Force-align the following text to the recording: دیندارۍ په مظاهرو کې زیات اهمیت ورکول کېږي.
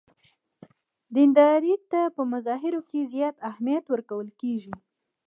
دیندارۍ 1.15 1.73
په 2.15 2.21
مظاهرو 2.33 2.81
کې 2.89 3.09
زیات 3.13 3.35
اهمیت 3.49 3.85
ورکول 3.89 4.27
کېږي. 4.41 4.73